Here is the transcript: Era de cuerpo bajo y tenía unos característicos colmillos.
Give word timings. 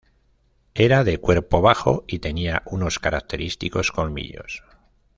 Era 0.73 1.03
de 1.03 1.19
cuerpo 1.19 1.61
bajo 1.61 2.05
y 2.07 2.17
tenía 2.17 2.63
unos 2.65 2.97
característicos 2.97 3.91
colmillos. 3.91 4.63